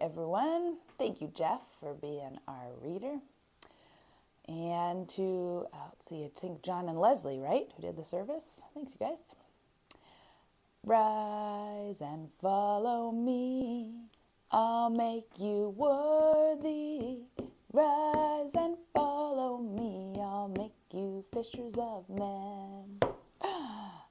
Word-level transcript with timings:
everyone. 0.00 0.78
Thank 0.98 1.20
you, 1.20 1.30
Jeff, 1.34 1.60
for 1.78 1.94
being 1.94 2.38
our 2.48 2.70
reader. 2.80 3.18
And 4.48 5.08
to, 5.10 5.66
uh, 5.72 5.76
let's 5.90 6.08
see, 6.08 6.24
I 6.24 6.30
think 6.34 6.62
John 6.62 6.88
and 6.88 6.98
Leslie, 6.98 7.38
right, 7.38 7.68
who 7.76 7.82
did 7.82 7.96
the 7.96 8.04
service. 8.04 8.62
Thanks, 8.74 8.96
you 8.98 9.06
guys. 9.06 9.34
Rise 10.84 12.00
and 12.00 12.30
follow 12.40 13.12
me. 13.12 13.92
I'll 14.50 14.90
make 14.90 15.28
you 15.38 15.74
worthy. 15.76 17.18
Rise 17.72 18.54
and 18.54 18.76
follow 18.94 19.58
me. 19.58 20.14
I'll 20.20 20.52
make 20.56 20.72
you 20.92 21.24
fishers 21.32 21.76
of 21.78 22.08
men. 22.08 22.98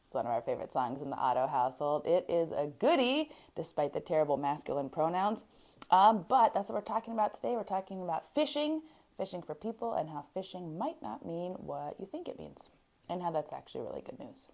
It's 0.10 0.16
one 0.16 0.26
of 0.26 0.32
our 0.32 0.42
favorite 0.42 0.74
songs 0.74 1.04
in 1.04 1.12
the 1.12 1.16
Otto 1.18 1.46
household. 1.46 2.08
It 2.08 2.26
is 2.28 2.52
a 2.52 2.66
goody, 2.80 3.30
despite 3.54 3.94
the 3.94 4.00
terrible 4.00 4.38
masculine 4.38 4.90
pronouns. 4.90 5.46
Um, 5.92 6.26
but 6.28 6.52
that's 6.52 6.68
what 6.68 6.74
we're 6.74 6.82
talking 6.82 7.14
about 7.14 7.36
today. 7.36 7.52
We're 7.52 7.62
talking 7.62 8.02
about 8.02 8.34
fishing, 8.34 8.82
fishing 9.18 9.44
for 9.44 9.54
people, 9.54 9.94
and 9.94 10.10
how 10.10 10.26
fishing 10.34 10.80
might 10.80 11.00
not 11.04 11.28
mean 11.28 11.52
what 11.60 11.94
you 12.00 12.08
think 12.08 12.28
it 12.28 12.40
means, 12.40 12.72
and 13.08 13.22
how 13.22 13.30
that's 13.30 13.54
actually 13.54 13.82
really 13.82 14.02
good 14.02 14.18
news. 14.18 14.48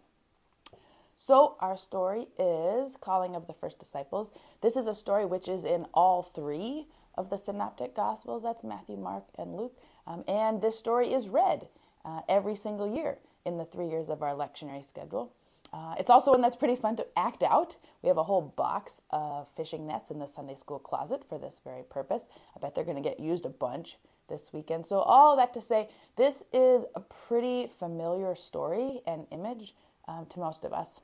So, 1.15 1.55
our 1.61 1.77
story 1.77 2.27
is 2.37 2.97
Calling 2.97 3.33
of 3.33 3.47
the 3.47 3.53
First 3.53 3.79
Disciples. 3.79 4.33
This 4.59 4.75
is 4.75 4.87
a 4.87 4.93
story 4.93 5.25
which 5.25 5.47
is 5.47 5.63
in 5.63 5.85
all 5.93 6.21
three 6.21 6.87
of 7.17 7.29
the 7.29 7.37
Synoptic 7.37 7.95
Gospels 7.95 8.43
that's 8.43 8.65
Matthew, 8.65 8.97
Mark, 8.97 9.23
and 9.37 9.55
Luke. 9.55 9.77
Um, 10.05 10.25
and 10.27 10.61
this 10.61 10.77
story 10.77 11.13
is 11.13 11.29
read 11.29 11.69
uh, 12.03 12.23
every 12.27 12.55
single 12.55 12.93
year 12.93 13.19
in 13.45 13.57
the 13.57 13.63
three 13.63 13.87
years 13.87 14.09
of 14.09 14.21
our 14.21 14.35
lectionary 14.35 14.83
schedule. 14.83 15.31
Uh, 15.75 15.93
it's 15.99 16.09
also 16.09 16.31
one 16.31 16.39
that's 16.39 16.55
pretty 16.55 16.75
fun 16.75 16.95
to 16.95 17.05
act 17.17 17.43
out. 17.43 17.75
We 18.01 18.07
have 18.07 18.17
a 18.17 18.23
whole 18.23 18.53
box 18.55 19.01
of 19.09 19.49
fishing 19.57 19.85
nets 19.85 20.09
in 20.09 20.19
the 20.19 20.25
Sunday 20.25 20.55
school 20.55 20.79
closet 20.79 21.25
for 21.27 21.37
this 21.37 21.59
very 21.65 21.83
purpose. 21.83 22.23
I 22.55 22.59
bet 22.59 22.73
they're 22.73 22.85
going 22.85 22.95
to 22.95 23.07
get 23.07 23.19
used 23.19 23.45
a 23.45 23.49
bunch 23.49 23.97
this 24.29 24.53
weekend. 24.53 24.85
So, 24.85 24.99
all 24.99 25.35
that 25.35 25.53
to 25.53 25.59
say, 25.59 25.89
this 26.15 26.45
is 26.53 26.85
a 26.95 27.01
pretty 27.01 27.67
familiar 27.67 28.35
story 28.35 29.01
and 29.05 29.27
image 29.31 29.75
um, 30.07 30.25
to 30.27 30.39
most 30.39 30.63
of 30.63 30.71
us, 30.71 31.01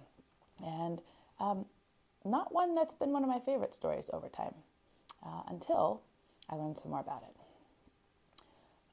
and 0.65 1.01
um, 1.41 1.65
not 2.23 2.53
one 2.53 2.73
that's 2.73 2.95
been 2.95 3.11
one 3.11 3.23
of 3.23 3.29
my 3.29 3.39
favorite 3.39 3.75
stories 3.75 4.09
over 4.13 4.29
time 4.29 4.53
uh, 5.25 5.41
until 5.49 6.01
I 6.49 6.55
learned 6.55 6.77
some 6.77 6.91
more 6.91 7.01
about 7.01 7.23
it. 7.23 7.35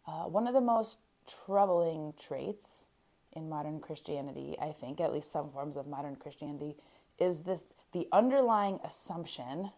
Uh, 0.09 0.25
one 0.25 0.49
of 0.49 0.55
the 0.55 0.61
most 0.61 0.99
troubling 1.27 2.15
traits 2.19 2.88
in 3.33 3.49
modern 3.49 3.81
Christianity, 3.81 4.57
I 4.61 4.73
think, 4.73 5.01
at 5.01 5.13
least 5.13 5.31
some 5.31 5.51
forms 5.51 5.77
of 5.77 5.87
modern 5.87 6.17
Christianity, 6.17 6.77
is 7.19 7.43
this 7.43 7.65
the 7.93 8.09
underlying 8.13 8.79
assumption 8.85 9.71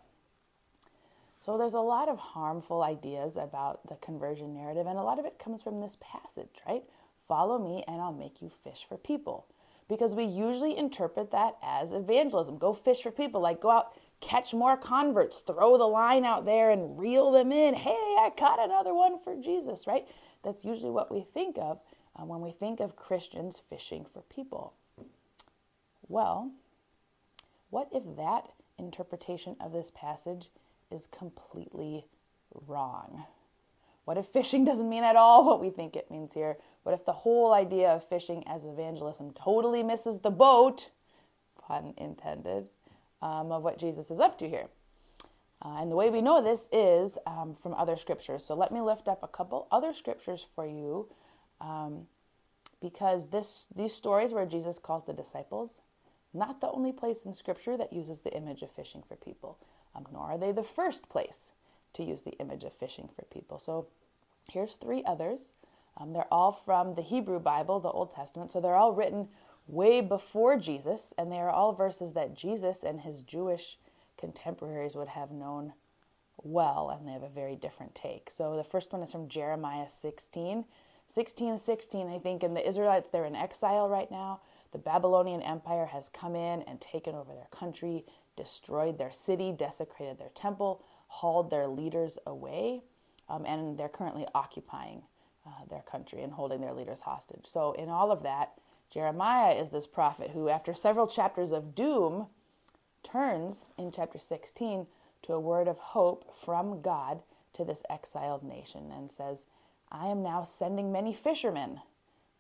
So 1.40 1.56
there's 1.56 1.74
a 1.74 1.80
lot 1.80 2.08
of 2.08 2.18
harmful 2.18 2.82
ideas 2.82 3.36
about 3.36 3.88
the 3.88 3.96
conversion 3.96 4.54
narrative, 4.54 4.86
and 4.86 4.98
a 4.98 5.02
lot 5.02 5.18
of 5.18 5.24
it 5.24 5.40
comes 5.40 5.62
from 5.62 5.80
this 5.80 5.98
passage, 6.00 6.60
right? 6.68 6.84
Follow 7.26 7.58
me, 7.58 7.82
and 7.88 8.00
I'll 8.00 8.12
make 8.12 8.42
you 8.42 8.48
fish 8.48 8.86
for 8.88 8.96
people 8.96 9.46
because 9.88 10.14
we 10.14 10.24
usually 10.24 10.76
interpret 10.76 11.30
that 11.30 11.56
as 11.62 11.92
evangelism. 11.92 12.58
Go 12.58 12.72
fish 12.72 13.02
for 13.02 13.10
people, 13.10 13.40
like 13.40 13.60
go 13.60 13.70
out, 13.70 13.96
catch 14.20 14.54
more 14.54 14.76
converts, 14.76 15.38
throw 15.38 15.76
the 15.76 15.84
line 15.84 16.24
out 16.24 16.44
there 16.44 16.70
and 16.70 16.98
reel 16.98 17.32
them 17.32 17.52
in. 17.52 17.74
Hey, 17.74 17.90
I 17.90 18.30
caught 18.36 18.62
another 18.62 18.94
one 18.94 19.18
for 19.18 19.36
Jesus, 19.36 19.86
right? 19.86 20.06
That's 20.42 20.64
usually 20.64 20.90
what 20.90 21.12
we 21.12 21.26
think 21.34 21.58
of 21.58 21.80
uh, 22.16 22.24
when 22.24 22.40
we 22.40 22.52
think 22.52 22.80
of 22.80 22.96
Christians 22.96 23.62
fishing 23.68 24.06
for 24.12 24.22
people. 24.22 24.74
Well, 26.08 26.52
what 27.70 27.88
if 27.92 28.02
that 28.16 28.48
interpretation 28.78 29.56
of 29.60 29.72
this 29.72 29.90
passage 29.94 30.50
is 30.90 31.06
completely 31.06 32.04
wrong? 32.66 33.24
What 34.04 34.18
if 34.18 34.26
fishing 34.26 34.64
doesn't 34.66 34.88
mean 34.88 35.04
at 35.04 35.16
all 35.16 35.44
what 35.44 35.60
we 35.60 35.70
think 35.70 35.96
it 35.96 36.10
means 36.10 36.34
here? 36.34 36.56
What 36.82 36.94
if 36.94 37.04
the 37.04 37.12
whole 37.12 37.52
idea 37.52 37.90
of 37.90 38.04
fishing 38.04 38.42
as 38.46 38.66
evangelism 38.66 39.32
totally 39.32 39.82
misses 39.82 40.18
the 40.18 40.30
boat, 40.30 40.90
pun 41.60 41.94
intended, 41.96 42.68
um, 43.20 43.52
of 43.52 43.62
what 43.62 43.78
Jesus 43.78 44.10
is 44.10 44.20
up 44.20 44.36
to 44.38 44.48
here? 44.48 44.66
Uh, 45.64 45.80
and 45.80 45.92
the 45.92 45.96
way 45.96 46.10
we 46.10 46.20
know 46.20 46.42
this 46.42 46.68
is 46.72 47.18
um, 47.26 47.54
from 47.54 47.72
other 47.74 47.94
scriptures. 47.94 48.44
So 48.44 48.56
let 48.56 48.72
me 48.72 48.80
lift 48.80 49.06
up 49.06 49.22
a 49.22 49.28
couple 49.28 49.68
other 49.70 49.92
scriptures 49.92 50.44
for 50.56 50.66
you 50.66 51.08
um, 51.60 52.08
because 52.80 53.28
this, 53.28 53.68
these 53.74 53.94
stories 53.94 54.32
where 54.32 54.44
Jesus 54.44 54.80
calls 54.80 55.04
the 55.04 55.12
disciples, 55.12 55.80
not 56.34 56.60
the 56.60 56.70
only 56.72 56.90
place 56.90 57.26
in 57.26 57.32
scripture 57.32 57.76
that 57.76 57.92
uses 57.92 58.20
the 58.20 58.34
image 58.36 58.62
of 58.62 58.72
fishing 58.72 59.04
for 59.06 59.14
people, 59.14 59.58
um, 59.94 60.04
nor 60.12 60.22
are 60.32 60.38
they 60.38 60.50
the 60.50 60.64
first 60.64 61.08
place 61.08 61.52
to 61.94 62.04
use 62.04 62.22
the 62.22 62.38
image 62.38 62.64
of 62.64 62.72
fishing 62.72 63.08
for 63.14 63.22
people. 63.26 63.58
So 63.58 63.86
here's 64.50 64.74
three 64.74 65.02
others. 65.04 65.52
Um, 65.98 66.12
they're 66.12 66.32
all 66.32 66.52
from 66.52 66.94
the 66.94 67.02
Hebrew 67.02 67.38
Bible, 67.38 67.80
the 67.80 67.90
Old 67.90 68.10
Testament. 68.10 68.50
So 68.50 68.60
they're 68.60 68.76
all 68.76 68.92
written 68.92 69.28
way 69.66 70.00
before 70.00 70.56
Jesus, 70.56 71.12
and 71.18 71.30
they 71.30 71.38
are 71.38 71.50
all 71.50 71.72
verses 71.72 72.12
that 72.12 72.34
Jesus 72.34 72.82
and 72.82 73.00
his 73.00 73.22
Jewish 73.22 73.78
contemporaries 74.16 74.96
would 74.96 75.08
have 75.08 75.30
known 75.30 75.72
well, 76.42 76.90
and 76.90 77.06
they 77.06 77.12
have 77.12 77.22
a 77.22 77.28
very 77.28 77.56
different 77.56 77.94
take. 77.94 78.30
So 78.30 78.56
the 78.56 78.64
first 78.64 78.92
one 78.92 79.02
is 79.02 79.12
from 79.12 79.28
Jeremiah 79.28 79.88
16. 79.88 80.64
16, 81.08 81.56
16, 81.56 82.08
I 82.08 82.18
think, 82.18 82.42
and 82.42 82.56
the 82.56 82.66
Israelites, 82.66 83.10
they're 83.10 83.26
in 83.26 83.36
exile 83.36 83.88
right 83.88 84.10
now. 84.10 84.40
The 84.72 84.78
Babylonian 84.78 85.42
Empire 85.42 85.84
has 85.86 86.08
come 86.08 86.34
in 86.34 86.62
and 86.62 86.80
taken 86.80 87.14
over 87.14 87.34
their 87.34 87.48
country, 87.50 88.06
destroyed 88.34 88.96
their 88.96 89.10
city, 89.10 89.52
desecrated 89.52 90.18
their 90.18 90.30
temple, 90.30 90.82
hauled 91.12 91.50
their 91.50 91.66
leaders 91.66 92.18
away, 92.26 92.82
um, 93.28 93.44
and 93.44 93.76
they're 93.76 93.88
currently 93.88 94.26
occupying 94.34 95.02
uh, 95.46 95.50
their 95.68 95.82
country 95.82 96.22
and 96.22 96.32
holding 96.32 96.62
their 96.62 96.72
leaders 96.72 97.02
hostage. 97.02 97.44
So, 97.44 97.72
in 97.72 97.90
all 97.90 98.10
of 98.10 98.22
that, 98.22 98.52
Jeremiah 98.90 99.52
is 99.52 99.68
this 99.68 99.86
prophet 99.86 100.30
who, 100.30 100.48
after 100.48 100.72
several 100.72 101.06
chapters 101.06 101.52
of 101.52 101.74
doom, 101.74 102.28
turns 103.02 103.66
in 103.76 103.92
chapter 103.92 104.18
16 104.18 104.86
to 105.20 105.32
a 105.34 105.40
word 105.40 105.68
of 105.68 105.78
hope 105.78 106.34
from 106.34 106.80
God 106.80 107.22
to 107.52 107.62
this 107.62 107.82
exiled 107.90 108.42
nation 108.42 108.90
and 108.90 109.10
says, 109.10 109.44
I 109.90 110.06
am 110.06 110.22
now 110.22 110.42
sending 110.44 110.90
many 110.90 111.12
fishermen, 111.12 111.80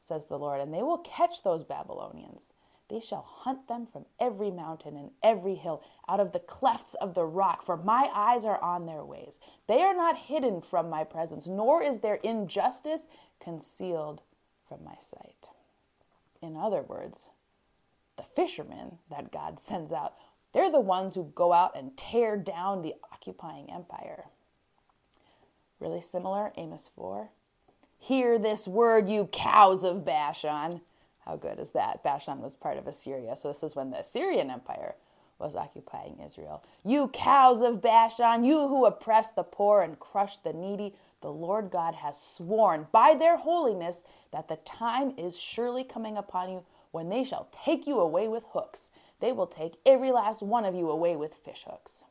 says 0.00 0.24
the 0.24 0.38
Lord, 0.38 0.62
and 0.62 0.72
they 0.72 0.82
will 0.82 0.98
catch 0.98 1.42
those 1.42 1.62
Babylonians 1.62 2.54
they 2.88 3.00
shall 3.00 3.22
hunt 3.22 3.68
them 3.68 3.86
from 3.86 4.04
every 4.20 4.50
mountain 4.50 4.96
and 4.96 5.10
every 5.22 5.54
hill, 5.54 5.82
out 6.08 6.20
of 6.20 6.32
the 6.32 6.40
clefts 6.40 6.94
of 6.94 7.14
the 7.14 7.24
rock, 7.24 7.64
for 7.64 7.76
my 7.76 8.10
eyes 8.14 8.44
are 8.44 8.62
on 8.62 8.86
their 8.86 9.04
ways. 9.04 9.40
They 9.66 9.82
are 9.82 9.94
not 9.94 10.18
hidden 10.18 10.60
from 10.60 10.90
my 10.90 11.04
presence, 11.04 11.46
nor 11.46 11.82
is 11.82 12.00
their 12.00 12.16
injustice 12.16 13.08
concealed 13.40 14.22
from 14.68 14.84
my 14.84 14.96
sight. 14.98 15.48
In 16.42 16.56
other 16.56 16.82
words, 16.82 17.30
the 18.16 18.22
fishermen 18.22 18.98
that 19.10 19.32
God 19.32 19.58
sends 19.58 19.92
out, 19.92 20.14
they're 20.52 20.70
the 20.70 20.80
ones 20.80 21.14
who 21.14 21.32
go 21.34 21.52
out 21.52 21.76
and 21.76 21.96
tear 21.96 22.36
down 22.36 22.82
the 22.82 22.94
occupying 23.12 23.70
empire. 23.70 24.24
Really 25.80 26.00
similar, 26.00 26.52
Amos 26.56 26.90
4. 26.94 27.30
Hear 27.98 28.38
this 28.38 28.68
word, 28.68 29.08
you 29.08 29.26
cows 29.26 29.82
of 29.84 30.04
Bashan. 30.04 30.80
How 31.24 31.36
good 31.36 31.58
is 31.58 31.70
that? 31.72 32.02
Bashan 32.02 32.40
was 32.40 32.54
part 32.54 32.78
of 32.78 32.86
Assyria. 32.86 33.36
So 33.36 33.48
this 33.48 33.62
is 33.62 33.76
when 33.76 33.90
the 33.90 34.00
Assyrian 34.00 34.50
Empire 34.50 34.94
was 35.38 35.56
occupying 35.56 36.18
Israel. 36.24 36.62
You 36.84 37.08
cows 37.08 37.62
of 37.62 37.82
Bashan, 37.82 38.44
you 38.44 38.68
who 38.68 38.86
oppress 38.86 39.32
the 39.32 39.42
poor 39.42 39.82
and 39.82 39.98
crush 39.98 40.38
the 40.38 40.52
needy, 40.52 40.94
the 41.20 41.32
Lord 41.32 41.70
God 41.70 41.94
has 41.94 42.20
sworn 42.20 42.86
by 42.92 43.14
their 43.14 43.36
holiness 43.36 44.04
that 44.32 44.48
the 44.48 44.56
time 44.56 45.12
is 45.16 45.38
surely 45.38 45.84
coming 45.84 46.16
upon 46.16 46.50
you 46.50 46.64
when 46.90 47.08
they 47.08 47.24
shall 47.24 47.48
take 47.50 47.86
you 47.86 48.00
away 48.00 48.28
with 48.28 48.44
hooks. 48.50 48.90
They 49.20 49.32
will 49.32 49.46
take 49.46 49.74
every 49.86 50.12
last 50.12 50.42
one 50.42 50.64
of 50.64 50.74
you 50.74 50.90
away 50.90 51.16
with 51.16 51.34
fish 51.34 51.64
hooks. 51.68 52.04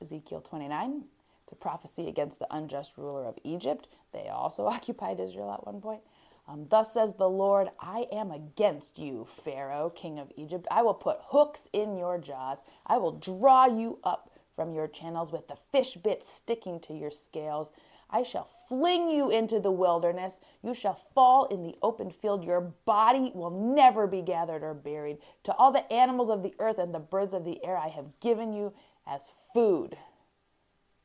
Ezekiel 0.00 0.40
29. 0.40 1.04
A 1.52 1.56
prophecy 1.56 2.08
against 2.08 2.38
the 2.38 2.54
unjust 2.54 2.98
ruler 2.98 3.24
of 3.24 3.38
Egypt. 3.44 3.88
They 4.12 4.28
also 4.28 4.66
occupied 4.76 5.20
Israel 5.20 5.52
at 5.52 5.66
one 5.66 5.80
point. 5.80 6.02
Um, 6.48 6.66
Thus 6.68 6.92
says 6.94 7.14
the 7.14 7.28
Lord, 7.28 7.68
I 7.78 8.06
am 8.10 8.30
against 8.30 8.98
you, 8.98 9.26
Pharaoh, 9.26 9.90
king 9.90 10.18
of 10.18 10.32
Egypt. 10.36 10.66
I 10.70 10.82
will 10.82 10.94
put 10.94 11.18
hooks 11.24 11.68
in 11.72 11.96
your 11.96 12.18
jaws. 12.18 12.62
I 12.86 12.96
will 12.98 13.12
draw 13.12 13.66
you 13.66 13.98
up 14.02 14.30
from 14.56 14.72
your 14.72 14.88
channels 14.88 15.30
with 15.30 15.46
the 15.48 15.56
fish 15.56 15.94
bits 15.96 16.28
sticking 16.28 16.80
to 16.80 16.94
your 16.94 17.10
scales. 17.10 17.70
I 18.10 18.22
shall 18.22 18.48
fling 18.68 19.10
you 19.10 19.30
into 19.30 19.60
the 19.60 19.70
wilderness. 19.70 20.40
You 20.62 20.72
shall 20.74 20.94
fall 20.94 21.44
in 21.44 21.62
the 21.62 21.76
open 21.82 22.10
field. 22.10 22.44
Your 22.44 22.62
body 22.86 23.30
will 23.34 23.50
never 23.50 24.06
be 24.06 24.22
gathered 24.22 24.62
or 24.62 24.74
buried. 24.74 25.18
To 25.44 25.54
all 25.56 25.70
the 25.70 25.92
animals 25.92 26.30
of 26.30 26.42
the 26.42 26.54
earth 26.58 26.78
and 26.78 26.94
the 26.94 26.98
birds 27.00 27.34
of 27.34 27.44
the 27.44 27.62
air 27.64 27.76
I 27.76 27.88
have 27.88 28.18
given 28.20 28.52
you 28.52 28.72
as 29.06 29.32
food. 29.52 29.96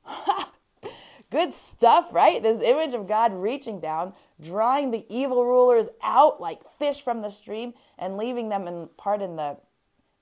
Good 1.31 1.53
stuff, 1.53 2.13
right? 2.13 2.41
This 2.41 2.59
image 2.59 2.93
of 2.93 3.07
God 3.07 3.33
reaching 3.33 3.79
down, 3.79 4.13
drawing 4.41 4.91
the 4.91 5.05
evil 5.09 5.45
rulers 5.45 5.87
out 6.03 6.39
like 6.39 6.61
fish 6.77 7.01
from 7.01 7.21
the 7.21 7.29
stream, 7.29 7.73
and 7.97 8.17
leaving 8.17 8.49
them 8.49 8.67
in 8.67 8.87
part 8.97 9.21
in 9.21 9.35
the 9.35 9.57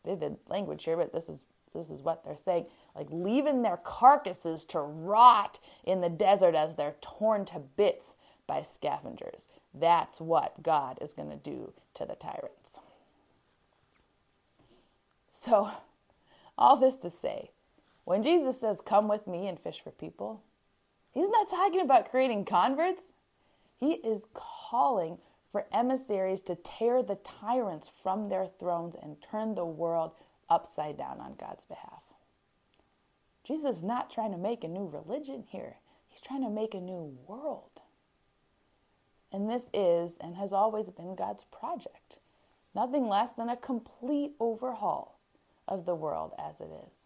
vivid 0.06 0.38
language 0.48 0.84
here, 0.84 0.98
but 0.98 1.14
this 1.14 1.30
is 1.30 1.44
this 1.74 1.90
is 1.90 2.02
what 2.02 2.24
they're 2.24 2.36
saying, 2.36 2.66
like 2.96 3.08
leaving 3.12 3.62
their 3.62 3.78
carcasses 3.78 4.66
to 4.66 4.80
rot 4.80 5.60
in 5.86 6.02
the 6.02 6.10
desert 6.10 6.54
as 6.54 6.76
they're 6.76 6.96
torn 7.02 7.46
to 7.46 7.60
bits 7.60 8.16
by 8.46 8.62
scavengers. 8.62 9.48
That's 9.74 10.20
what 10.20 10.62
God 10.62 10.98
is 11.02 11.14
going 11.14 11.30
to 11.30 11.38
do 11.38 11.72
to 11.94 12.06
the 12.06 12.16
tyrants. 12.16 12.82
So, 15.32 15.72
all 16.58 16.76
this 16.76 16.98
to 16.98 17.10
say, 17.10 17.52
when 18.06 18.24
Jesus 18.24 18.60
says, 18.60 18.82
Come 18.82 19.08
with 19.08 19.28
me 19.28 19.48
and 19.48 19.60
fish 19.60 19.82
for 19.82 19.92
people, 19.92 20.44
he's 21.12 21.30
not 21.30 21.50
talking 21.50 21.82
about 21.82 22.10
creating 22.10 22.46
converts. 22.46 23.04
He 23.78 23.94
is 23.94 24.28
calling 24.34 25.18
for 25.52 25.68
emissaries 25.72 26.42
to 26.42 26.56
tear 26.56 27.04
the 27.04 27.16
tyrants 27.16 27.90
from 27.90 28.30
their 28.30 28.48
thrones 28.48 28.96
and 28.96 29.18
turn 29.22 29.56
the 29.56 29.66
world 29.66 30.12
upside 30.50 30.98
down 30.98 31.20
on 31.20 31.36
God's 31.36 31.66
behalf. 31.66 32.04
Jesus 33.44 33.78
is 33.78 33.84
not 33.84 34.12
trying 34.12 34.32
to 34.32 34.38
make 34.38 34.64
a 34.64 34.68
new 34.68 34.88
religion 34.88 35.44
here, 35.48 35.78
he's 36.08 36.22
trying 36.22 36.44
to 36.44 36.50
make 36.50 36.74
a 36.74 36.80
new 36.80 37.18
world. 37.28 37.82
And 39.32 39.50
this 39.50 39.70
is 39.74 40.18
and 40.18 40.36
has 40.36 40.52
always 40.54 40.90
been 40.90 41.16
God's 41.16 41.46
project. 41.46 42.20
Nothing 42.76 43.08
less 43.08 43.32
than 43.32 43.50
a 43.50 43.58
complete 43.58 44.34
overhaul 44.40 45.20
of 45.68 45.86
the 45.86 45.96
world 45.96 46.34
as 46.38 46.62
it 46.62 46.70
is 46.90 47.01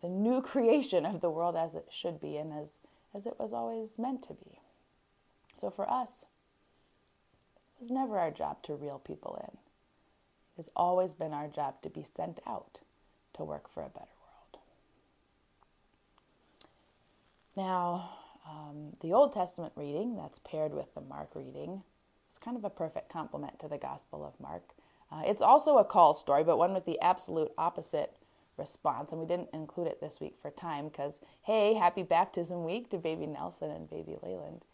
the 0.00 0.08
new 0.08 0.40
creation 0.40 1.04
of 1.04 1.20
the 1.20 1.30
world 1.30 1.56
as 1.56 1.74
it 1.74 1.88
should 1.90 2.20
be 2.20 2.36
and 2.36 2.52
as, 2.52 2.78
as 3.14 3.26
it 3.26 3.38
was 3.38 3.52
always 3.52 3.98
meant 3.98 4.22
to 4.22 4.34
be. 4.34 4.60
So 5.56 5.70
for 5.70 5.90
us, 5.90 6.24
it 7.76 7.82
was 7.82 7.90
never 7.90 8.18
our 8.18 8.30
job 8.30 8.62
to 8.64 8.74
reel 8.74 8.98
people 8.98 9.36
in. 9.48 9.56
It 9.56 10.56
has 10.56 10.70
always 10.76 11.14
been 11.14 11.32
our 11.32 11.48
job 11.48 11.82
to 11.82 11.90
be 11.90 12.02
sent 12.02 12.40
out 12.46 12.80
to 13.34 13.44
work 13.44 13.68
for 13.68 13.82
a 13.82 13.88
better 13.88 14.06
world. 14.06 14.62
Now, 17.56 18.10
um, 18.48 18.96
the 19.00 19.12
Old 19.12 19.32
Testament 19.32 19.72
reading 19.76 20.16
that's 20.16 20.38
paired 20.38 20.74
with 20.74 20.94
the 20.94 21.00
Mark 21.00 21.34
reading 21.34 21.82
is 22.30 22.38
kind 22.38 22.56
of 22.56 22.64
a 22.64 22.70
perfect 22.70 23.10
complement 23.10 23.58
to 23.60 23.68
the 23.68 23.78
Gospel 23.78 24.24
of 24.24 24.40
Mark. 24.40 24.74
Uh, 25.10 25.22
it's 25.24 25.42
also 25.42 25.78
a 25.78 25.84
call 25.84 26.14
story, 26.14 26.44
but 26.44 26.58
one 26.58 26.74
with 26.74 26.84
the 26.84 27.00
absolute 27.00 27.52
opposite 27.56 28.17
response. 28.58 29.12
And 29.12 29.20
we 29.20 29.26
didn't 29.26 29.50
include 29.52 29.86
it 29.86 30.00
this 30.00 30.20
week 30.20 30.36
for 30.40 30.50
time 30.50 30.88
because, 30.88 31.20
hey, 31.42 31.74
happy 31.74 32.02
baptism 32.02 32.64
week 32.64 32.90
to 32.90 32.98
baby 32.98 33.26
Nelson 33.26 33.70
and 33.70 33.88
baby 33.88 34.16
Leyland. 34.22 34.64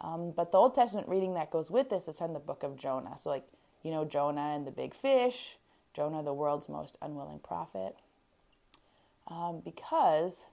Um, 0.00 0.32
but 0.32 0.50
the 0.50 0.58
Old 0.58 0.74
Testament 0.74 1.08
reading 1.08 1.34
that 1.34 1.50
goes 1.50 1.70
with 1.70 1.90
this 1.90 2.08
is 2.08 2.18
from 2.18 2.32
the 2.32 2.40
book 2.40 2.62
of 2.62 2.76
Jonah. 2.76 3.16
So, 3.16 3.30
like, 3.30 3.46
you 3.82 3.90
know, 3.90 4.04
Jonah 4.04 4.54
and 4.54 4.66
the 4.66 4.70
big 4.70 4.94
fish, 4.94 5.56
Jonah, 5.92 6.22
the 6.22 6.34
world's 6.34 6.68
most 6.68 6.96
unwilling 7.02 7.38
prophet. 7.38 7.96
Um, 9.28 9.60
because 9.64 10.46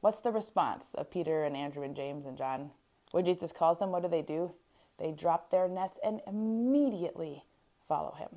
what's 0.00 0.20
the 0.20 0.32
response 0.32 0.94
of 0.94 1.10
Peter 1.10 1.44
and 1.44 1.56
Andrew 1.56 1.84
and 1.84 1.94
James 1.94 2.26
and 2.26 2.36
John? 2.36 2.70
When 3.12 3.24
Jesus 3.24 3.52
calls 3.52 3.78
them, 3.78 3.90
what 3.90 4.02
do 4.02 4.08
they 4.08 4.22
do? 4.22 4.52
They 4.98 5.12
drop 5.12 5.50
their 5.50 5.68
nets 5.68 5.98
and 6.04 6.20
immediately 6.26 7.44
follow 7.88 8.14
him. 8.18 8.28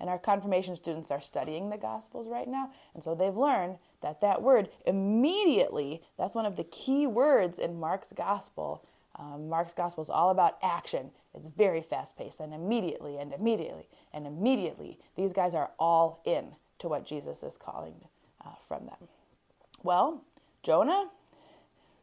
And 0.00 0.08
our 0.08 0.18
confirmation 0.18 0.76
students 0.76 1.10
are 1.10 1.20
studying 1.20 1.70
the 1.70 1.76
Gospels 1.76 2.28
right 2.28 2.48
now. 2.48 2.70
And 2.94 3.02
so 3.02 3.14
they've 3.14 3.36
learned 3.36 3.78
that 4.00 4.20
that 4.20 4.42
word 4.42 4.68
immediately, 4.86 6.02
that's 6.16 6.34
one 6.34 6.46
of 6.46 6.56
the 6.56 6.64
key 6.64 7.06
words 7.06 7.58
in 7.58 7.80
Mark's 7.80 8.12
Gospel. 8.12 8.84
Um, 9.16 9.48
Mark's 9.48 9.74
Gospel 9.74 10.02
is 10.02 10.10
all 10.10 10.30
about 10.30 10.58
action. 10.62 11.10
It's 11.34 11.48
very 11.48 11.80
fast 11.80 12.16
paced. 12.16 12.40
And 12.40 12.54
immediately, 12.54 13.18
and 13.18 13.32
immediately, 13.32 13.88
and 14.12 14.26
immediately, 14.26 14.98
these 15.16 15.32
guys 15.32 15.54
are 15.54 15.70
all 15.78 16.22
in 16.24 16.54
to 16.78 16.88
what 16.88 17.04
Jesus 17.04 17.42
is 17.42 17.56
calling 17.56 17.94
uh, 18.44 18.54
from 18.66 18.86
them. 18.86 19.08
Well, 19.82 20.22
Jonah, 20.62 21.10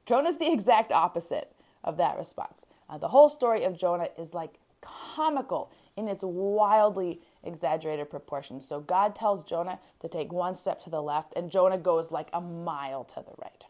Jonah's 0.05 0.37
the 0.37 0.51
exact 0.51 0.91
opposite 0.91 1.53
of 1.83 1.97
that 1.97 2.17
response. 2.17 2.65
Uh, 2.89 2.97
the 2.97 3.07
whole 3.07 3.29
story 3.29 3.63
of 3.63 3.77
Jonah 3.77 4.09
is 4.17 4.33
like 4.33 4.59
comical 5.15 5.71
in 5.95 6.07
its 6.07 6.23
wildly 6.23 7.21
exaggerated 7.43 8.09
proportions. 8.09 8.67
So 8.67 8.81
God 8.81 9.15
tells 9.15 9.43
Jonah 9.43 9.79
to 9.99 10.07
take 10.07 10.33
one 10.33 10.55
step 10.55 10.79
to 10.81 10.89
the 10.89 11.01
left, 11.01 11.33
and 11.35 11.49
Jonah 11.49 11.77
goes 11.77 12.11
like 12.11 12.29
a 12.33 12.41
mile 12.41 13.03
to 13.05 13.15
the 13.15 13.33
right. 13.41 13.65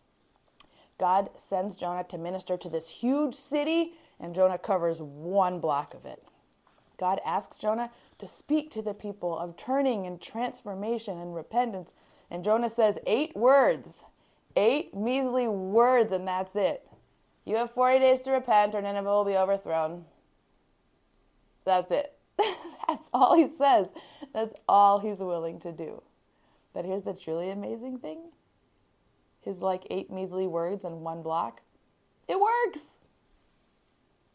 God 0.97 1.29
sends 1.35 1.75
Jonah 1.75 2.05
to 2.05 2.17
minister 2.17 2.57
to 2.57 2.69
this 2.69 2.89
huge 2.89 3.35
city, 3.35 3.93
and 4.19 4.33
Jonah 4.33 4.57
covers 4.57 5.01
one 5.01 5.59
block 5.59 5.93
of 5.93 6.05
it. 6.05 6.23
God 6.97 7.19
asks 7.25 7.57
Jonah 7.57 7.91
to 8.17 8.27
speak 8.27 8.71
to 8.71 8.81
the 8.81 8.93
people 8.93 9.37
of 9.37 9.57
turning 9.57 10.07
and 10.07 10.21
transformation 10.21 11.19
and 11.19 11.35
repentance. 11.35 11.91
And 12.31 12.43
Jonah 12.43 12.69
says 12.69 12.97
eight 13.05 13.35
words, 13.35 14.05
eight 14.55 14.95
measly 14.95 15.47
words, 15.47 16.13
and 16.13 16.27
that's 16.27 16.55
it. 16.55 16.87
You 17.43 17.57
have 17.57 17.71
40 17.71 17.99
days 17.99 18.21
to 18.21 18.31
repent, 18.31 18.73
or 18.73 18.81
Nineveh 18.81 19.09
will 19.09 19.25
be 19.25 19.37
overthrown. 19.37 20.05
That's 21.65 21.91
it. 21.91 22.13
That's 22.87 23.09
all 23.13 23.35
he 23.35 23.47
says. 23.47 23.87
That's 24.33 24.53
all 24.69 24.99
he's 24.99 25.19
willing 25.19 25.59
to 25.61 25.71
do. 25.71 26.01
But 26.73 26.85
here's 26.85 27.03
the 27.03 27.13
truly 27.13 27.49
amazing 27.49 27.99
thing 27.99 28.19
his 29.41 29.61
like 29.61 29.85
eight 29.91 30.11
measly 30.11 30.47
words 30.47 30.85
in 30.85 31.01
one 31.01 31.21
block. 31.21 31.61
It 32.27 32.39
works. 32.39 32.97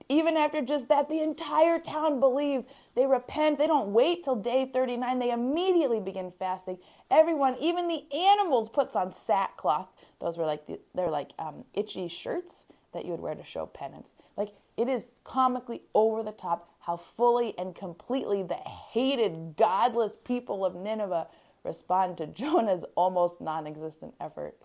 Even 0.09 0.37
after 0.37 0.61
just 0.63 0.89
that, 0.89 1.09
the 1.09 1.21
entire 1.21 1.79
town 1.79 2.21
believes. 2.21 2.67
They 2.95 3.07
repent. 3.07 3.59
They 3.59 3.67
don't 3.67 3.93
wait 3.93 4.25
till 4.25 4.37
day 4.37 4.71
39. 4.73 5.19
They 5.19 5.31
immediately 5.31 6.01
begin 6.01 6.33
fasting. 6.39 6.79
Everyone, 7.11 7.57
even 7.61 7.89
the 7.89 8.05
animals, 8.13 8.69
puts 8.69 8.97
on 8.97 9.13
sackcloth. 9.13 9.89
Those 10.21 10.39
were 10.39 10.47
like 10.47 10.67
the, 10.67 10.81
they're 10.95 11.11
like 11.11 11.33
um, 11.39 11.65
itchy 11.75 12.09
shirts 12.09 12.67
that 12.93 13.05
you 13.05 13.13
would 13.13 13.21
wear 13.21 13.35
to 13.35 13.45
show 13.45 13.67
penance. 13.67 14.15
Like 14.37 14.51
it 14.77 14.89
is 14.89 15.09
comically 15.25 15.83
over 15.95 16.23
the 16.23 16.33
top 16.33 16.69
how 16.91 16.97
fully 16.97 17.57
and 17.57 17.73
completely 17.73 18.43
the 18.43 18.57
hated, 18.57 19.55
godless 19.57 20.17
people 20.17 20.65
of 20.65 20.75
Nineveh 20.75 21.29
respond 21.63 22.19
to 22.19 22.27
Jonah's 22.43 22.85
almost 22.97 23.41
non 23.41 23.69
existent 23.69 24.13
effort 24.21 24.57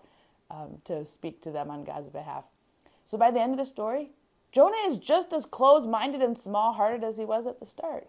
um, 0.50 0.78
to 0.84 1.04
speak 1.04 1.40
to 1.42 1.52
them 1.52 1.70
on 1.70 1.84
God's 1.84 2.08
behalf. 2.08 2.42
So 3.04 3.16
by 3.16 3.30
the 3.30 3.40
end 3.40 3.52
of 3.52 3.58
the 3.58 3.64
story, 3.64 4.10
Jonah 4.50 4.76
is 4.86 4.98
just 4.98 5.32
as 5.32 5.46
close 5.46 5.86
minded 5.86 6.20
and 6.20 6.36
small 6.36 6.72
hearted 6.72 7.04
as 7.04 7.16
he 7.16 7.24
was 7.24 7.46
at 7.46 7.60
the 7.60 7.66
start. 7.66 8.08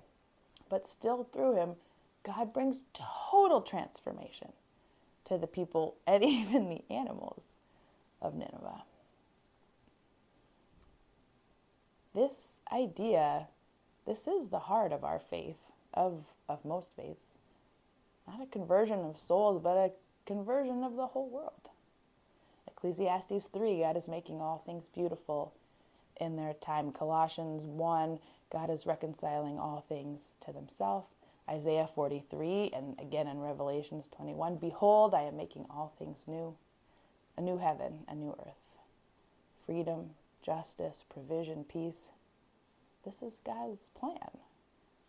But 0.68 0.88
still, 0.88 1.24
through 1.24 1.56
him, 1.56 1.76
God 2.24 2.52
brings 2.54 2.86
total 2.94 3.62
transformation 3.62 4.52
to 5.26 5.38
the 5.38 5.46
people 5.46 5.96
and 6.08 6.26
even 6.26 6.70
the 6.70 6.84
animals 6.90 7.58
of 8.20 8.34
Nineveh. 8.34 8.82
This 12.16 12.64
idea, 12.72 13.48
this 14.08 14.28
is 14.28 14.50
the 14.50 14.60
heart 14.60 14.94
of 14.94 15.04
our 15.04 15.20
faith, 15.20 15.58
of, 15.94 16.26
of 16.48 16.64
most 16.64 16.96
faiths. 16.96 17.38
Not 18.28 18.42
a 18.42 18.48
conversion 18.48 19.02
of 19.02 19.18
souls, 19.18 19.62
but 19.62 19.78
a 19.78 19.92
conversion 20.26 20.84
of 20.84 20.96
the 20.96 21.08
whole 21.08 21.30
world. 21.30 21.70
Ecclesiastes 22.68 23.48
3, 23.48 23.82
God 23.82 23.98
is 23.98 24.08
making 24.08 24.40
all 24.40 24.64
things 24.66 24.88
beautiful 24.88 25.54
in 26.22 26.36
their 26.36 26.54
time. 26.54 26.92
Colossians 26.92 27.66
1, 27.66 28.20
God 28.50 28.70
is 28.70 28.86
reconciling 28.86 29.60
all 29.60 29.84
things 29.88 30.36
to 30.42 30.52
Himself. 30.52 31.06
Isaiah 31.50 31.88
43, 31.88 32.72
and 32.74 33.00
again 33.00 33.28
in 33.28 33.40
Revelations 33.40 34.10
21, 34.10 34.58
Behold, 34.58 35.14
I 35.14 35.24
am 35.24 35.38
making 35.38 35.66
all 35.70 35.94
things 35.98 36.24
new, 36.28 36.56
a 37.38 37.42
new 37.42 37.58
heaven, 37.58 38.00
a 38.08 38.16
new 38.16 38.36
earth. 38.46 38.78
Freedom, 39.66 40.12
justice, 40.42 41.04
provision, 41.10 41.64
peace. 41.64 42.12
This 43.08 43.24
is 43.24 43.40
God's 43.40 43.88
plan. 43.88 44.32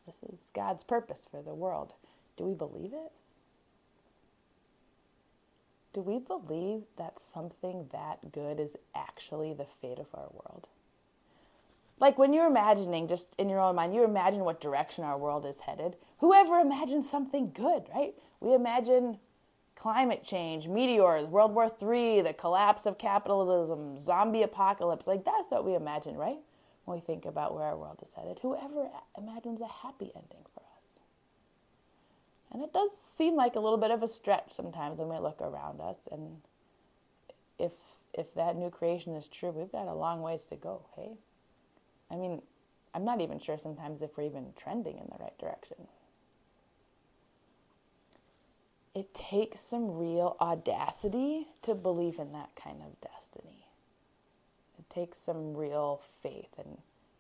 This 0.07 0.23
is 0.23 0.53
God's 0.55 0.85
purpose 0.85 1.27
for 1.29 1.43
the 1.43 1.53
world. 1.53 1.95
Do 2.37 2.45
we 2.45 2.55
believe 2.55 2.93
it? 2.93 3.11
Do 5.93 6.03
we 6.03 6.21
believe 6.21 6.85
that 6.95 7.19
something 7.19 7.89
that 7.91 8.31
good 8.31 8.61
is 8.61 8.77
actually 8.95 9.53
the 9.53 9.65
fate 9.65 9.99
of 9.99 10.15
our 10.15 10.29
world? 10.33 10.69
Like 11.99 12.19
when 12.19 12.33
you're 12.33 12.47
imagining, 12.47 13.09
just 13.09 13.35
in 13.35 13.49
your 13.49 13.59
own 13.59 13.75
mind, 13.75 13.97
you 13.97 14.05
imagine 14.05 14.45
what 14.45 14.61
direction 14.61 15.03
our 15.03 15.19
world 15.19 15.45
is 15.45 15.59
headed. 15.59 15.97
Whoever 16.19 16.61
imagines 16.61 17.11
something 17.11 17.51
good, 17.51 17.89
right? 17.93 18.15
We 18.39 18.55
imagine 18.55 19.19
climate 19.75 20.23
change, 20.23 20.69
meteors, 20.69 21.25
World 21.25 21.53
War 21.53 21.65
III, 21.83 22.21
the 22.21 22.33
collapse 22.33 22.87
of 22.87 22.97
capitalism, 22.97 23.99
zombie 23.99 24.45
apocalypse. 24.45 25.09
Like 25.09 25.25
that's 25.25 25.51
what 25.51 25.65
we 25.65 25.75
imagine, 25.75 26.17
right? 26.17 26.39
When 26.89 26.97
we 26.97 27.05
think 27.05 27.27
about 27.27 27.55
where 27.55 27.65
our 27.65 27.77
world 27.77 28.01
is 28.03 28.15
headed. 28.15 28.39
Whoever 28.41 28.89
imagines 29.19 29.61
a 29.61 29.69
happy 29.69 30.11
ending 30.17 30.47
for 30.55 30.63
us. 30.81 30.99
And 32.51 32.63
it 32.63 32.73
does 32.73 32.97
seem 32.97 33.37
like 33.37 33.57
a 33.57 33.61
little 33.61 33.77
bit 33.77 33.91
of 33.91 34.03
a 34.03 34.09
stretch 34.09 34.53
sometimes 34.53 34.99
when 34.99 35.11
we 35.11 35.19
look 35.19 35.43
around 35.43 35.83
us. 35.83 36.09
And 36.11 36.41
if 37.59 37.73
if 38.15 38.33
that 38.35 38.57
new 38.57 38.71
creation 38.71 39.15
is 39.15 39.29
true, 39.29 39.51
we've 39.51 39.71
got 39.71 39.87
a 39.87 39.93
long 39.93 40.23
ways 40.23 40.47
to 40.47 40.57
go, 40.57 40.87
hey? 40.97 41.11
I 42.11 42.17
mean, 42.17 42.41
I'm 42.95 43.05
not 43.05 43.21
even 43.21 43.39
sure 43.39 43.59
sometimes 43.59 44.01
if 44.01 44.17
we're 44.17 44.25
even 44.25 44.55
trending 44.57 44.97
in 44.97 45.09
the 45.13 45.23
right 45.23 45.37
direction. 45.39 45.89
It 48.95 49.13
takes 49.13 49.61
some 49.61 49.91
real 49.91 50.39
audacity 50.41 51.49
to 51.63 51.75
believe 51.75 52.19
in 52.19 52.33
that 52.33 52.57
kind 52.57 52.81
of 52.81 52.99
destiny. 53.03 53.58
Takes 54.99 55.19
some 55.19 55.57
real 55.57 56.03
faith 56.23 56.59
and 56.59 56.77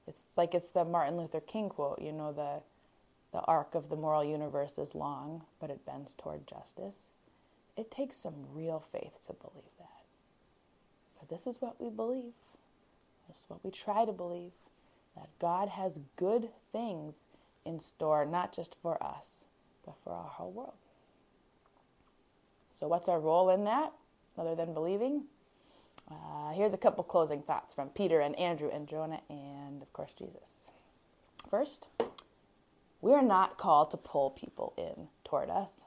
it's 0.09 0.31
like 0.37 0.53
it's 0.53 0.71
the 0.71 0.85
Martin 0.85 1.17
Luther 1.17 1.39
King 1.39 1.69
quote, 1.69 2.03
you 2.03 2.11
know, 2.11 2.33
the 2.33 2.61
the 3.33 3.41
arc 3.45 3.77
of 3.77 3.89
the 3.89 3.95
moral 3.95 4.25
universe 4.25 4.79
is 4.79 4.97
long, 4.97 5.45
but 5.61 5.71
it 5.71 5.87
bends 5.87 6.17
toward 6.17 6.45
justice. 6.45 7.11
It 7.77 7.89
takes 7.89 8.17
some 8.17 8.35
real 8.53 8.81
faith 8.81 9.21
to 9.29 9.33
believe 9.35 9.71
that. 9.79 10.03
But 11.21 11.29
this 11.29 11.47
is 11.47 11.63
what 11.63 11.81
we 11.81 11.89
believe. 11.89 12.33
This 13.29 13.37
is 13.37 13.45
what 13.47 13.65
we 13.65 13.71
try 13.71 14.05
to 14.05 14.11
believe 14.11 14.51
that 15.15 15.29
God 15.39 15.69
has 15.69 16.01
good 16.17 16.49
things 16.73 17.27
in 17.65 17.79
store, 17.79 18.27
not 18.27 18.53
just 18.53 18.77
for 18.83 19.01
us, 19.01 19.47
but 19.87 19.95
for 20.03 20.13
our 20.13 20.29
whole 20.29 20.51
world. 20.51 20.73
So, 22.71 22.89
what's 22.89 23.09
our 23.09 23.21
role 23.21 23.51
in 23.51 23.63
that, 23.67 23.93
other 24.37 24.57
than 24.57 24.75
believing? 24.75 25.27
Uh, 26.11 26.53
here's 26.53 26.75
a 26.75 26.79
couple 26.79 27.05
closing 27.05 27.43
thoughts 27.43 27.75
from 27.75 27.89
Peter 27.91 28.21
and 28.21 28.39
Andrew 28.39 28.71
and 28.73 28.89
Jonah, 28.89 29.21
and 29.29 29.83
of 29.83 29.93
course, 29.93 30.13
Jesus. 30.13 30.73
First, 31.51 31.89
we 33.01 33.13
are 33.13 33.23
not 33.23 33.59
called 33.59 33.91
to 33.91 33.97
pull 33.97 34.31
people 34.31 34.73
in 34.77 35.09
toward 35.25 35.51
us. 35.51 35.85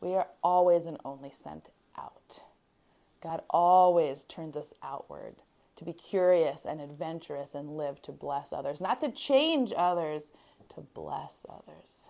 We 0.00 0.14
are 0.14 0.28
always 0.42 0.86
and 0.86 0.98
only 1.04 1.30
sent 1.30 1.70
out. 1.96 2.44
God 3.22 3.42
always 3.50 4.24
turns 4.24 4.56
us 4.56 4.74
outward 4.82 5.36
to 5.76 5.84
be 5.84 5.92
curious 5.92 6.64
and 6.64 6.80
adventurous 6.80 7.54
and 7.54 7.76
live 7.76 8.02
to 8.02 8.12
bless 8.12 8.52
others, 8.52 8.80
not 8.80 9.00
to 9.00 9.10
change 9.10 9.72
others, 9.76 10.32
to 10.74 10.80
bless 10.80 11.46
others. 11.48 12.08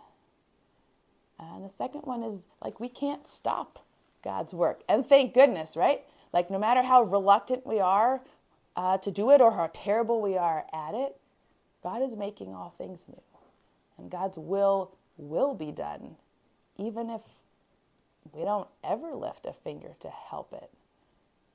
And 1.38 1.64
the 1.64 1.68
second 1.68 2.02
one 2.02 2.22
is 2.22 2.44
like 2.62 2.80
we 2.80 2.88
can't 2.88 3.26
stop 3.26 3.84
God's 4.22 4.54
work. 4.54 4.82
And 4.88 5.04
thank 5.04 5.34
goodness, 5.34 5.76
right? 5.76 6.02
Like 6.32 6.50
no 6.50 6.58
matter 6.58 6.82
how 6.82 7.02
reluctant 7.02 7.66
we 7.66 7.80
are 7.80 8.20
uh, 8.76 8.98
to 8.98 9.10
do 9.10 9.30
it 9.30 9.40
or 9.40 9.52
how 9.52 9.70
terrible 9.72 10.20
we 10.20 10.36
are 10.36 10.64
at 10.72 10.94
it, 10.94 11.16
God 11.82 12.02
is 12.02 12.16
making 12.16 12.54
all 12.54 12.74
things 12.78 13.06
new. 13.08 13.22
And 13.98 14.10
God's 14.10 14.38
will 14.38 14.96
will 15.16 15.54
be 15.54 15.70
done, 15.70 16.16
even 16.78 17.10
if 17.10 17.20
we 18.32 18.42
don't 18.42 18.68
ever 18.82 19.12
lift 19.12 19.46
a 19.46 19.52
finger 19.52 19.94
to 20.00 20.08
help 20.08 20.52
it. 20.52 20.70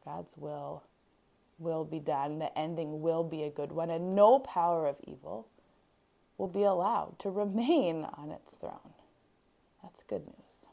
God's 0.06 0.38
will 0.38 0.84
will 1.60 1.84
be 1.84 2.00
done, 2.00 2.40
the 2.40 2.56
ending 2.58 3.02
will 3.02 3.24
be 3.24 3.44
a 3.44 3.50
good 3.50 3.72
one, 3.72 3.90
and 3.90 4.16
no 4.16 4.40
power 4.40 4.86
of 4.86 4.98
evil 5.06 5.48
will 6.38 6.48
be 6.48 6.64
allowed 6.64 7.18
to 7.20 7.30
remain 7.30 8.06
on 8.14 8.32
its 8.32 8.54
throne. 8.54 8.94
That's 9.82 10.04
good 10.04 10.26
news. 10.26 10.68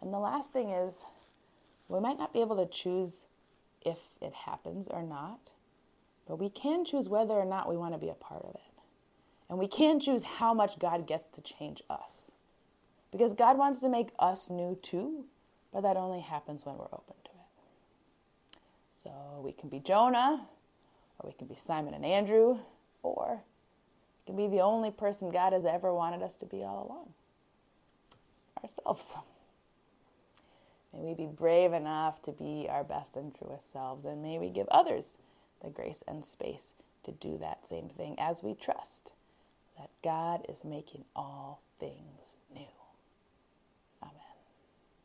And 0.00 0.12
the 0.12 0.18
last 0.18 0.52
thing 0.52 0.70
is, 0.70 1.06
we 1.88 2.00
might 2.00 2.18
not 2.18 2.32
be 2.32 2.40
able 2.40 2.56
to 2.56 2.66
choose 2.66 3.26
if 3.82 4.16
it 4.20 4.32
happens 4.32 4.88
or 4.88 5.02
not, 5.02 5.52
but 6.26 6.36
we 6.36 6.50
can 6.50 6.84
choose 6.84 7.08
whether 7.08 7.34
or 7.34 7.44
not 7.44 7.68
we 7.68 7.76
want 7.76 7.94
to 7.94 7.98
be 7.98 8.08
a 8.08 8.14
part 8.14 8.42
of 8.42 8.54
it. 8.54 8.60
And 9.48 9.58
we 9.58 9.68
can 9.68 10.00
choose 10.00 10.24
how 10.24 10.52
much 10.52 10.78
God 10.78 11.06
gets 11.06 11.28
to 11.28 11.40
change 11.40 11.82
us. 11.88 12.32
Because 13.12 13.32
God 13.32 13.56
wants 13.56 13.80
to 13.80 13.88
make 13.88 14.08
us 14.18 14.50
new 14.50 14.76
too, 14.82 15.24
but 15.72 15.82
that 15.82 15.96
only 15.96 16.20
happens 16.20 16.66
when 16.66 16.76
we're 16.76 16.86
open 16.86 17.14
to 17.24 17.30
it. 17.30 18.58
so 18.90 19.40
we 19.44 19.52
can 19.52 19.68
be 19.68 19.78
Jonah, 19.78 20.48
or 21.18 21.28
we 21.28 21.32
can 21.32 21.46
be 21.46 21.54
Simon 21.54 21.94
and 21.94 22.04
Andrew, 22.04 22.58
or 23.04 23.40
we 24.18 24.26
can 24.26 24.36
be 24.36 24.48
the 24.48 24.62
only 24.62 24.90
person 24.90 25.30
God 25.30 25.52
has 25.52 25.64
ever 25.64 25.94
wanted 25.94 26.22
us 26.22 26.34
to 26.36 26.46
be 26.46 26.64
all 26.64 26.86
along 26.88 27.14
ourselves. 28.62 29.16
May 30.96 31.02
we 31.02 31.14
be 31.14 31.26
brave 31.26 31.74
enough 31.74 32.22
to 32.22 32.32
be 32.32 32.66
our 32.70 32.82
best 32.84 33.16
and 33.16 33.34
truest 33.34 33.70
selves, 33.70 34.06
and 34.06 34.22
may 34.22 34.38
we 34.38 34.48
give 34.48 34.68
others 34.68 35.18
the 35.62 35.68
grace 35.68 36.02
and 36.08 36.24
space 36.24 36.74
to 37.02 37.12
do 37.12 37.36
that 37.38 37.66
same 37.66 37.88
thing 37.88 38.14
as 38.18 38.42
we 38.42 38.54
trust 38.54 39.12
that 39.78 39.90
God 40.02 40.46
is 40.48 40.64
making 40.64 41.04
all 41.14 41.60
things 41.78 42.38